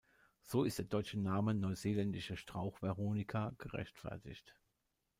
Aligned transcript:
So 0.41 0.63
ist 0.63 0.79
der 0.79 0.85
deutsche 0.85 1.19
Name 1.19 1.53
"Neuseeländische 1.53 2.35
Strauch-Veronika" 2.35 3.51
gerechtfertigt. 3.59 4.55